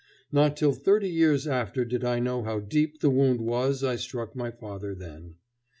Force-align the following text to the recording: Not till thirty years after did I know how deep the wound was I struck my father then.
Not 0.31 0.57
till 0.57 0.71
thirty 0.73 1.07
years 1.11 1.45
after 1.45 1.85
did 1.85 2.03
I 2.03 2.17
know 2.17 2.41
how 2.41 2.59
deep 2.59 3.01
the 3.01 3.11
wound 3.11 3.39
was 3.39 3.83
I 3.83 3.97
struck 3.97 4.35
my 4.35 4.49
father 4.49 4.95
then. 4.95 5.35